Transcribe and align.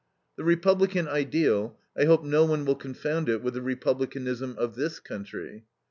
The 0.35 0.43
Republican 0.43 1.07
ideal, 1.07 1.77
I 1.95 2.05
hope 2.05 2.23
no 2.23 2.43
one 2.43 2.65
will 2.65 2.73
confound 2.73 3.29
it 3.29 3.43
with 3.43 3.53
the 3.53 3.61
Republicanism 3.61 4.55
of 4.57 4.73
this 4.73 4.99
country. 4.99 5.65